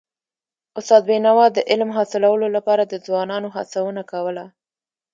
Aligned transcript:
استاد 0.79 1.01
بينوا 1.09 1.45
د 1.51 1.57
علم 1.69 1.89
حاصلولو 1.97 2.47
لپاره 2.55 2.83
د 2.85 2.93
ځوانانو 3.05 3.47
هڅونه 3.55 4.01
کوله. 4.11 4.45